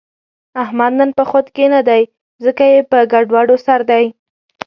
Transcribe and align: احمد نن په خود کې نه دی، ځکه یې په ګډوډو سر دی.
احمد 0.63 0.91
نن 0.99 1.09
په 1.17 1.23
خود 1.29 1.45
کې 1.55 1.65
نه 1.73 1.81
دی، 1.87 2.03
ځکه 2.45 2.63
یې 2.71 2.79
په 2.91 2.97
ګډوډو 3.11 3.55
سر 3.65 3.79
دی. 3.89 4.05